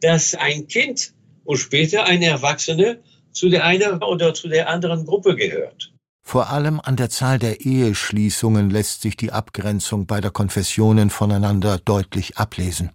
dass 0.00 0.34
ein 0.34 0.66
Kind 0.66 1.14
und 1.44 1.56
später 1.56 2.04
ein 2.04 2.22
Erwachsene 2.22 3.00
zu 3.32 3.48
der 3.48 3.64
einen 3.64 4.02
oder 4.02 4.34
zu 4.34 4.48
der 4.48 4.68
anderen 4.68 5.06
Gruppe 5.06 5.36
gehört. 5.36 5.92
Vor 6.22 6.50
allem 6.50 6.80
an 6.80 6.96
der 6.96 7.08
Zahl 7.08 7.38
der 7.38 7.60
Eheschließungen 7.60 8.70
lässt 8.70 9.02
sich 9.02 9.16
die 9.16 9.32
Abgrenzung 9.32 10.06
beider 10.06 10.30
Konfessionen 10.30 11.08
voneinander 11.08 11.78
deutlich 11.78 12.36
ablesen. 12.36 12.90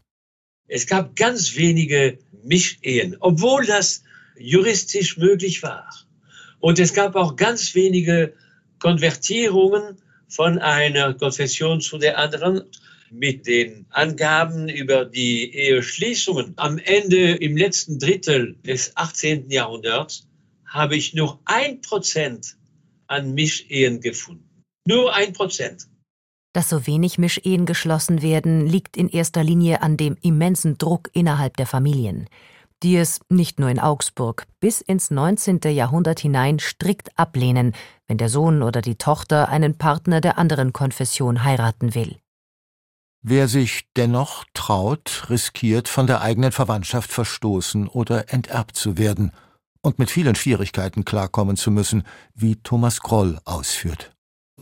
Es 0.68 0.88
gab 0.88 1.16
ganz 1.16 1.56
wenige 1.56 2.20
Mischehen, 2.44 3.16
obwohl 3.20 3.66
das 3.66 4.04
juristisch 4.38 5.18
möglich 5.18 5.64
war. 5.64 5.90
Und 6.60 6.80
es 6.80 6.94
gab 6.94 7.16
auch 7.16 7.36
ganz 7.36 7.76
wenige 7.76 8.34
Konvertierungen 8.80 9.98
von 10.34 10.58
einer 10.58 11.14
Konfession 11.14 11.80
zu 11.80 11.98
der 11.98 12.18
anderen 12.18 12.64
mit 13.12 13.46
den 13.46 13.86
Angaben 13.92 14.68
über 14.68 15.06
die 15.06 15.54
Eheschließungen. 15.54 16.54
Am 16.56 16.80
Ende, 16.80 17.34
im 17.34 17.56
letzten 17.56 18.00
Drittel 18.00 18.56
des 18.66 18.98
18. 18.98 19.52
Jahrhunderts, 19.52 20.28
habe 20.66 20.96
ich 20.96 21.14
nur 21.14 21.40
ein 21.46 21.82
Prozent 21.82 22.58
an 23.06 23.36
Mischehen 23.36 24.02
gefunden. 24.02 24.64
Nur 24.88 25.14
ein 25.14 25.34
Prozent. 25.34 25.88
Dass 26.54 26.70
so 26.70 26.88
wenig 26.88 27.20
Mischehen 27.20 27.66
geschlossen 27.68 28.24
werden, 28.24 28.66
liegt 28.66 28.98
in 28.98 29.10
erster 29.10 29.44
Linie 29.44 29.82
an 29.84 29.98
dem 29.98 30.18
immensen 30.22 30.78
Druck 30.80 31.10
innerhalb 31.14 31.58
der 31.58 31.68
Familien, 31.68 32.28
die 32.84 32.98
es 32.98 33.22
nicht 33.30 33.60
nur 33.60 33.70
in 33.70 33.80
Augsburg 33.80 34.46
bis 34.60 34.82
ins 34.82 35.10
19. 35.10 35.62
Jahrhundert 35.66 36.20
hinein 36.20 36.60
strikt 36.60 37.18
ablehnen, 37.18 37.74
wenn 38.08 38.18
der 38.18 38.30
Sohn 38.30 38.62
oder 38.62 38.82
die 38.82 38.96
Tochter 38.96 39.50
einen 39.50 39.78
Partner 39.78 40.22
der 40.22 40.38
anderen 40.38 40.74
Konfession 40.74 41.44
heiraten 41.44 41.96
will. 41.96 42.18
Wer 43.22 43.48
sich 43.48 43.88
dennoch 43.96 44.44
traut, 44.54 45.28
riskiert, 45.30 45.88
von 45.88 46.08
der 46.08 46.22
eigenen 46.22 46.52
Verwandtschaft 46.52 47.12
verstoßen 47.12 47.88
oder 47.88 48.32
enterbt 48.32 48.76
zu 48.76 48.98
werden– 48.98 49.32
und 49.84 50.00
mit 50.00 50.10
vielen 50.10 50.34
Schwierigkeiten 50.34 51.06
klarkommen 51.06 51.58
zu 51.58 51.70
müssen, 51.70 52.04
wie 52.34 52.56
Thomas 52.56 53.02
Groll 53.02 53.38
ausführt. 53.46 54.12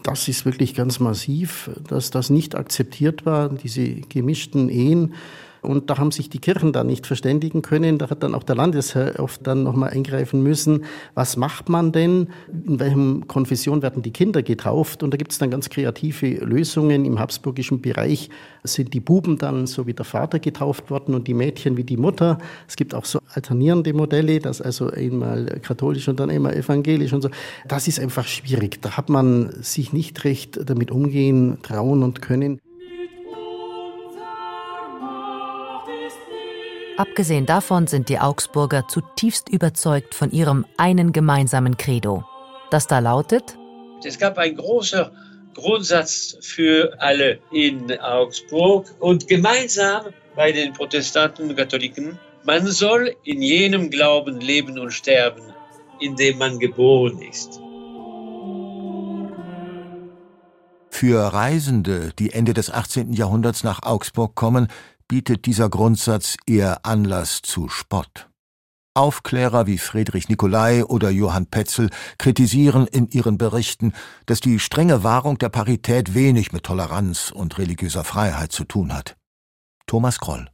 Das 0.03 0.27
ist 0.27 0.45
wirklich 0.45 0.73
ganz 0.73 0.99
massiv, 0.99 1.69
dass 1.87 2.09
das 2.09 2.29
nicht 2.29 2.55
akzeptiert 2.55 3.25
war, 3.25 3.49
diese 3.49 3.87
gemischten 3.87 4.67
Ehen. 4.67 5.13
Und 5.61 5.89
da 5.89 5.97
haben 5.99 6.11
sich 6.11 6.29
die 6.29 6.39
Kirchen 6.39 6.73
dann 6.73 6.87
nicht 6.87 7.05
verständigen 7.05 7.61
können. 7.61 7.99
Da 7.99 8.09
hat 8.09 8.23
dann 8.23 8.33
auch 8.33 8.43
der 8.43 8.55
Landesherr 8.55 9.19
oft 9.19 9.45
dann 9.45 9.63
nochmal 9.63 9.91
eingreifen 9.91 10.41
müssen. 10.41 10.85
Was 11.13 11.37
macht 11.37 11.69
man 11.69 11.91
denn? 11.91 12.29
In 12.65 12.79
welchem 12.79 13.27
Konfession 13.27 13.83
werden 13.83 14.01
die 14.01 14.11
Kinder 14.11 14.41
getauft? 14.41 15.03
Und 15.03 15.11
da 15.11 15.17
gibt 15.17 15.31
es 15.31 15.37
dann 15.37 15.51
ganz 15.51 15.69
kreative 15.69 16.43
Lösungen. 16.43 17.05
Im 17.05 17.19
habsburgischen 17.19 17.79
Bereich 17.81 18.29
sind 18.63 18.93
die 18.93 18.99
Buben 18.99 19.37
dann 19.37 19.67
so 19.67 19.85
wie 19.85 19.93
der 19.93 20.05
Vater 20.05 20.39
getauft 20.39 20.89
worden 20.89 21.13
und 21.13 21.27
die 21.27 21.35
Mädchen 21.35 21.77
wie 21.77 21.83
die 21.83 21.97
Mutter. 21.97 22.39
Es 22.67 22.75
gibt 22.75 22.95
auch 22.95 23.05
so 23.05 23.19
alternierende 23.33 23.93
Modelle, 23.93 24.39
das 24.39 24.61
also 24.61 24.89
einmal 24.89 25.45
katholisch 25.61 26.07
und 26.07 26.19
dann 26.19 26.31
einmal 26.31 26.55
evangelisch 26.55 27.13
und 27.13 27.21
so. 27.21 27.29
Das 27.67 27.87
ist 27.87 27.99
einfach 27.99 28.27
schwierig. 28.27 28.81
Da 28.81 28.97
hat 28.97 29.09
man 29.09 29.51
sich 29.61 29.93
nicht 29.93 30.23
recht 30.23 30.59
damit 30.65 30.89
umgehen, 30.89 31.59
trauen 31.61 32.01
und 32.01 32.21
können. 32.21 32.59
Abgesehen 36.97 37.45
davon 37.45 37.87
sind 37.87 38.09
die 38.09 38.19
Augsburger 38.19 38.87
zutiefst 38.87 39.49
überzeugt 39.49 40.13
von 40.13 40.31
ihrem 40.31 40.65
einen 40.77 41.13
gemeinsamen 41.13 41.77
Credo, 41.77 42.23
das 42.69 42.87
da 42.87 42.99
lautet: 42.99 43.57
Es 44.03 44.19
gab 44.19 44.37
ein 44.37 44.55
großer 44.55 45.11
Grundsatz 45.53 46.37
für 46.41 46.93
alle 46.99 47.39
in 47.51 47.99
Augsburg 47.99 48.85
und 48.99 49.27
gemeinsam 49.27 50.13
bei 50.35 50.51
den 50.51 50.73
Protestanten 50.73 51.49
und 51.49 51.55
Katholiken, 51.55 52.17
man 52.43 52.65
soll 52.67 53.15
in 53.23 53.41
jenem 53.41 53.89
Glauben 53.89 54.39
leben 54.39 54.79
und 54.79 54.91
sterben, 54.91 55.43
in 55.99 56.15
dem 56.15 56.37
man 56.37 56.59
geboren 56.59 57.21
ist. 57.21 57.59
Für 60.89 61.33
Reisende, 61.33 62.11
die 62.17 62.31
Ende 62.31 62.53
des 62.53 62.71
18. 62.71 63.13
Jahrhunderts 63.13 63.63
nach 63.63 63.83
Augsburg 63.83 64.35
kommen, 64.35 64.67
bietet 65.11 65.45
dieser 65.45 65.69
Grundsatz 65.69 66.37
eher 66.47 66.85
Anlass 66.85 67.41
zu 67.41 67.67
Spott. 67.67 68.29
Aufklärer 68.93 69.67
wie 69.67 69.77
Friedrich 69.77 70.29
Nicolai 70.29 70.85
oder 70.85 71.09
Johann 71.09 71.47
Petzel 71.47 71.89
kritisieren 72.17 72.87
in 72.87 73.09
ihren 73.09 73.37
Berichten, 73.37 73.91
dass 74.25 74.39
die 74.39 74.57
strenge 74.57 75.03
Wahrung 75.03 75.37
der 75.37 75.49
Parität 75.49 76.13
wenig 76.13 76.53
mit 76.53 76.63
Toleranz 76.63 77.29
und 77.29 77.57
religiöser 77.57 78.05
Freiheit 78.05 78.53
zu 78.53 78.63
tun 78.63 78.93
hat. 78.93 79.17
Thomas 79.85 80.17
Kroll 80.17 80.47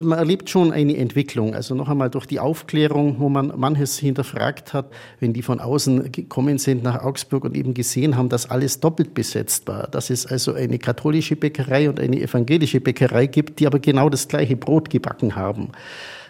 man 0.00 0.18
erlebt 0.18 0.50
schon 0.50 0.72
eine 0.72 0.96
Entwicklung, 0.96 1.54
also 1.54 1.74
noch 1.74 1.88
einmal 1.88 2.10
durch 2.10 2.26
die 2.26 2.40
Aufklärung, 2.40 3.20
wo 3.20 3.28
man 3.28 3.52
manches 3.56 3.98
hinterfragt 3.98 4.72
hat, 4.72 4.90
wenn 5.20 5.32
die 5.32 5.42
von 5.42 5.60
außen 5.60 6.10
gekommen 6.10 6.58
sind 6.58 6.82
nach 6.82 7.02
Augsburg 7.02 7.44
und 7.44 7.56
eben 7.56 7.74
gesehen 7.74 8.16
haben, 8.16 8.28
dass 8.28 8.50
alles 8.50 8.80
doppelt 8.80 9.14
besetzt 9.14 9.68
war, 9.68 9.86
dass 9.86 10.10
es 10.10 10.26
also 10.26 10.54
eine 10.54 10.78
katholische 10.78 11.36
Bäckerei 11.36 11.88
und 11.88 12.00
eine 12.00 12.20
evangelische 12.20 12.80
Bäckerei 12.80 13.26
gibt, 13.26 13.60
die 13.60 13.66
aber 13.66 13.78
genau 13.78 14.08
das 14.10 14.28
gleiche 14.28 14.56
Brot 14.56 14.90
gebacken 14.90 15.36
haben 15.36 15.70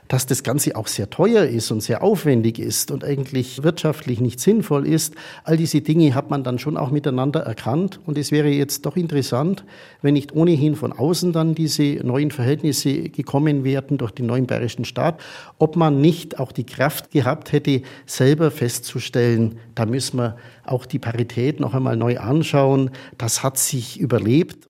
dass 0.09 0.27
das 0.27 0.43
Ganze 0.43 0.77
auch 0.77 0.87
sehr 0.87 1.11
teuer 1.11 1.45
ist 1.45 1.71
und 1.71 1.83
sehr 1.83 2.03
aufwendig 2.03 2.59
ist 2.59 2.91
und 2.91 3.05
eigentlich 3.05 3.63
wirtschaftlich 3.63 4.21
nicht 4.21 4.41
sinnvoll 4.41 4.87
ist. 4.87 5.15
All 5.45 5.57
diese 5.57 5.81
Dinge 5.81 6.15
hat 6.15 6.31
man 6.31 6.45
dann 6.45 6.59
schon 6.59 6.77
auch 6.77 6.91
miteinander 6.91 7.41
erkannt. 7.41 8.01
Und 8.05 8.19
es 8.19 8.31
wäre 8.31 8.49
jetzt 8.49 8.87
doch 8.87 8.97
interessant, 8.97 9.65
wenn 10.03 10.15
nicht 10.15 10.35
ohnehin 10.35 10.77
von 10.77 10.93
außen 10.93 11.33
dann 11.33 11.55
diese 11.55 12.01
neuen 12.05 12.31
Verhältnisse 12.31 13.09
gekommen 13.09 13.65
wären 13.65 13.99
durch 13.99 14.13
den 14.13 14.27
neuen 14.27 14.47
bayerischen 14.47 14.85
Staat, 14.85 15.21
ob 15.59 15.77
man 15.77 16.01
nicht 16.01 16.39
auch 16.39 16.53
die 16.53 16.65
Kraft 16.65 17.11
gehabt 17.11 17.53
hätte, 17.53 17.83
selber 18.07 18.51
festzustellen, 18.51 19.59
da 19.75 19.87
müssen 19.87 20.19
wir 20.19 20.37
auch 20.65 20.87
die 20.87 20.99
Parität 20.99 21.61
noch 21.61 21.75
einmal 21.75 21.97
neu 21.97 22.19
anschauen. 22.19 22.91
Das 23.19 23.43
hat 23.43 23.59
sich 23.59 23.99
überlebt. 23.99 24.69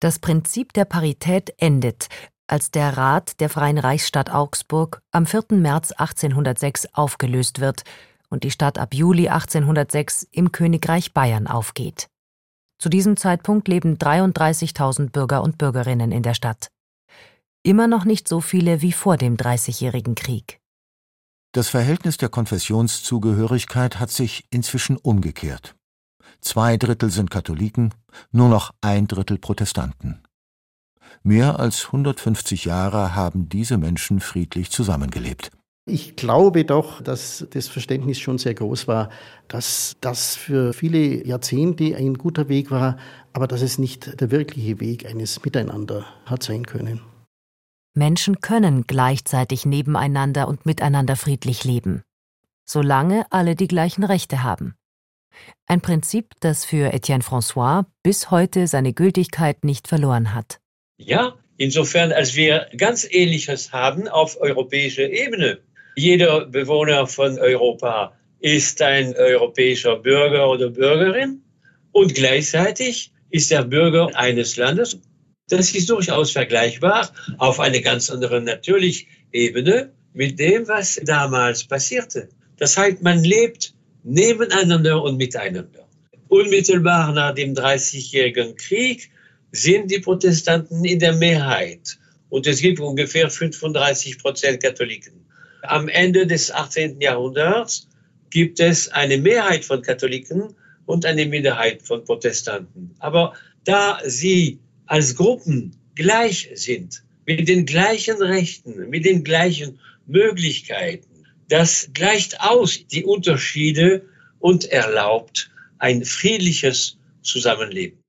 Das 0.00 0.18
Prinzip 0.18 0.72
der 0.72 0.84
Parität 0.84 1.54
endet, 1.58 2.08
als 2.46 2.70
der 2.70 2.96
Rat 2.96 3.40
der 3.40 3.48
Freien 3.48 3.78
Reichsstadt 3.78 4.30
Augsburg 4.30 5.02
am 5.10 5.26
4. 5.26 5.44
März 5.50 5.92
1806 5.92 6.94
aufgelöst 6.94 7.60
wird 7.60 7.84
und 8.28 8.44
die 8.44 8.50
Stadt 8.50 8.78
ab 8.78 8.94
Juli 8.94 9.28
1806 9.28 10.26
im 10.30 10.52
Königreich 10.52 11.12
Bayern 11.12 11.46
aufgeht. 11.46 12.08
Zu 12.78 12.88
diesem 12.88 13.16
Zeitpunkt 13.16 13.68
leben 13.68 13.96
33.000 13.96 15.10
Bürger 15.10 15.42
und 15.42 15.58
Bürgerinnen 15.58 16.10
in 16.10 16.22
der 16.22 16.34
Stadt. 16.34 16.68
Immer 17.62 17.86
noch 17.86 18.04
nicht 18.04 18.26
so 18.26 18.40
viele 18.40 18.82
wie 18.82 18.92
vor 18.92 19.16
dem 19.16 19.36
Dreißigjährigen 19.36 20.16
Krieg. 20.16 20.58
Das 21.52 21.68
Verhältnis 21.68 22.16
der 22.16 22.28
Konfessionszugehörigkeit 22.28 24.00
hat 24.00 24.10
sich 24.10 24.46
inzwischen 24.50 24.96
umgekehrt. 24.96 25.76
Zwei 26.40 26.76
Drittel 26.76 27.10
sind 27.10 27.30
Katholiken, 27.30 27.94
nur 28.32 28.48
noch 28.48 28.72
ein 28.80 29.06
Drittel 29.06 29.38
Protestanten. 29.38 30.22
Mehr 31.22 31.60
als 31.60 31.86
150 31.86 32.64
Jahre 32.64 33.14
haben 33.14 33.48
diese 33.48 33.78
Menschen 33.78 34.20
friedlich 34.20 34.70
zusammengelebt. 34.70 35.50
Ich 35.84 36.14
glaube 36.14 36.64
doch, 36.64 37.02
dass 37.02 37.44
das 37.50 37.66
Verständnis 37.66 38.20
schon 38.20 38.38
sehr 38.38 38.54
groß 38.54 38.86
war, 38.86 39.10
dass 39.48 39.96
das 40.00 40.36
für 40.36 40.72
viele 40.72 41.26
Jahrzehnte 41.26 41.96
ein 41.96 42.14
guter 42.14 42.48
Weg 42.48 42.70
war, 42.70 42.98
aber 43.32 43.48
dass 43.48 43.62
es 43.62 43.78
nicht 43.78 44.20
der 44.20 44.30
wirkliche 44.30 44.78
Weg 44.78 45.06
eines 45.06 45.44
Miteinander 45.44 46.06
hat 46.24 46.44
sein 46.44 46.66
können. 46.66 47.00
Menschen 47.94 48.40
können 48.40 48.84
gleichzeitig 48.86 49.66
nebeneinander 49.66 50.46
und 50.46 50.64
miteinander 50.66 51.16
friedlich 51.16 51.64
leben, 51.64 52.02
solange 52.64 53.26
alle 53.30 53.56
die 53.56 53.68
gleichen 53.68 54.04
Rechte 54.04 54.44
haben. 54.44 54.76
Ein 55.66 55.80
Prinzip, 55.80 56.34
das 56.40 56.64
für 56.64 56.92
Etienne 56.92 57.24
François 57.24 57.86
bis 58.04 58.30
heute 58.30 58.68
seine 58.68 58.92
Gültigkeit 58.92 59.64
nicht 59.64 59.88
verloren 59.88 60.32
hat. 60.32 60.61
Ja, 61.06 61.36
insofern, 61.56 62.12
als 62.12 62.36
wir 62.36 62.68
ganz 62.76 63.06
Ähnliches 63.10 63.72
haben 63.72 64.08
auf 64.08 64.40
europäischer 64.40 65.08
Ebene. 65.10 65.58
Jeder 65.96 66.46
Bewohner 66.46 67.06
von 67.06 67.38
Europa 67.38 68.16
ist 68.40 68.80
ein 68.82 69.14
europäischer 69.14 69.96
Bürger 69.96 70.48
oder 70.48 70.70
Bürgerin 70.70 71.42
und 71.92 72.14
gleichzeitig 72.14 73.12
ist 73.30 73.52
er 73.52 73.64
Bürger 73.64 74.10
eines 74.14 74.56
Landes. 74.56 74.98
Das 75.48 75.74
ist 75.74 75.90
durchaus 75.90 76.30
vergleichbar 76.30 77.12
auf 77.38 77.60
eine 77.60 77.82
ganz 77.82 78.10
andere 78.10 78.40
natürlich 78.40 79.08
Ebene 79.32 79.92
mit 80.12 80.38
dem, 80.38 80.68
was 80.68 81.00
damals 81.04 81.64
passierte. 81.64 82.28
Das 82.58 82.76
heißt, 82.76 83.02
man 83.02 83.24
lebt 83.24 83.74
nebeneinander 84.02 85.02
und 85.02 85.16
miteinander. 85.16 85.88
Unmittelbar 86.28 87.12
nach 87.12 87.34
dem 87.34 87.54
Dreißigjährigen 87.54 88.56
Krieg 88.56 89.10
sind 89.52 89.90
die 89.90 90.00
Protestanten 90.00 90.84
in 90.84 90.98
der 90.98 91.14
Mehrheit. 91.14 91.98
Und 92.30 92.46
es 92.46 92.60
gibt 92.60 92.80
ungefähr 92.80 93.30
35 93.30 94.18
Prozent 94.18 94.62
Katholiken. 94.62 95.26
Am 95.62 95.88
Ende 95.88 96.26
des 96.26 96.50
18. 96.50 97.00
Jahrhunderts 97.00 97.88
gibt 98.30 98.58
es 98.58 98.88
eine 98.88 99.18
Mehrheit 99.18 99.64
von 99.64 99.82
Katholiken 99.82 100.56
und 100.86 101.04
eine 101.04 101.26
Minderheit 101.26 101.82
von 101.82 102.04
Protestanten. 102.04 102.94
Aber 102.98 103.34
da 103.64 104.00
sie 104.04 104.58
als 104.86 105.14
Gruppen 105.14 105.76
gleich 105.94 106.50
sind, 106.54 107.04
mit 107.26 107.46
den 107.46 107.66
gleichen 107.66 108.20
Rechten, 108.20 108.88
mit 108.88 109.04
den 109.04 109.22
gleichen 109.22 109.78
Möglichkeiten, 110.06 111.26
das 111.48 111.90
gleicht 111.92 112.40
aus 112.40 112.86
die 112.86 113.04
Unterschiede 113.04 114.06
und 114.40 114.64
erlaubt 114.64 115.50
ein 115.78 116.04
friedliches 116.04 116.96
Zusammenleben. 117.22 118.01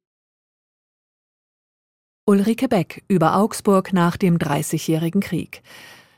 Ulrike 2.26 2.70
Beck 2.70 3.04
über 3.10 3.36
Augsburg 3.36 3.92
nach 3.92 4.16
dem 4.16 4.40
Dreißigjährigen 4.40 5.20
Krieg. 5.20 5.62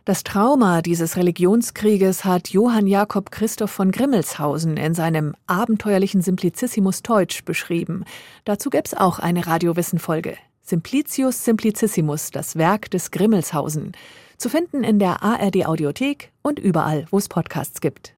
Das 0.05 0.23
Trauma 0.23 0.83
dieses 0.83 1.17
Religionskrieges 1.17 2.23
hat 2.23 2.49
Johann 2.49 2.85
Jakob 2.85 3.31
Christoph 3.31 3.71
von 3.71 3.91
Grimmelshausen 3.91 4.77
in 4.77 4.93
seinem 4.93 5.35
abenteuerlichen 5.47 6.21
Simplicissimus 6.21 7.01
Teutsch 7.01 7.43
beschrieben. 7.43 8.05
Dazu 8.43 8.69
gäbe 8.69 8.83
es 8.85 8.93
auch 8.93 9.17
eine 9.17 9.47
Radiowissen-Folge. 9.47 10.37
Simplicius 10.61 11.43
Simplicissimus, 11.43 12.29
das 12.29 12.55
Werk 12.55 12.91
des 12.91 13.09
Grimmelshausen. 13.09 13.93
Zu 14.37 14.49
finden 14.49 14.83
in 14.83 14.99
der 14.99 15.23
ARD 15.23 15.65
Audiothek 15.65 16.31
und 16.43 16.59
überall, 16.59 17.07
wo 17.09 17.17
es 17.17 17.27
Podcasts 17.27 17.81
gibt. 17.81 18.13